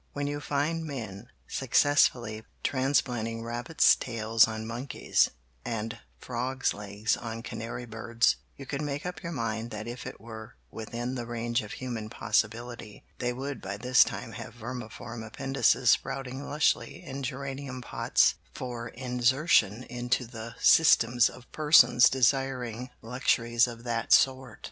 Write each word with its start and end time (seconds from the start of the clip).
When 0.13 0.25
you 0.25 0.39
find 0.39 0.83
men 0.83 1.29
successfully 1.47 2.43
transplanting 2.63 3.43
rabbits' 3.43 3.95
tails 3.95 4.47
on 4.47 4.65
monkeys, 4.65 5.29
and 5.63 5.99
frogs' 6.17 6.73
legs 6.73 7.15
on 7.15 7.43
canary 7.43 7.85
birds, 7.85 8.37
you 8.57 8.65
can 8.65 8.83
make 8.83 9.05
up 9.05 9.21
your 9.21 9.31
mind 9.31 9.69
that 9.69 9.87
if 9.87 10.07
it 10.07 10.19
were 10.19 10.55
within 10.71 11.13
the 11.13 11.27
range 11.27 11.61
of 11.61 11.73
human 11.73 12.09
possibility 12.09 13.03
they 13.19 13.31
would 13.31 13.61
by 13.61 13.77
this 13.77 14.03
time 14.03 14.31
have 14.31 14.55
vermiform 14.55 15.21
appendices 15.21 15.91
sprouting 15.91 16.43
lushly 16.49 17.03
in 17.03 17.21
geranium 17.21 17.79
pots 17.79 18.33
for 18.55 18.87
insertion 18.87 19.83
into 19.83 20.25
the 20.25 20.55
systems 20.59 21.29
of 21.29 21.51
persons 21.51 22.09
desiring 22.09 22.89
luxuries 23.03 23.67
of 23.67 23.83
that 23.83 24.11
sort." 24.11 24.59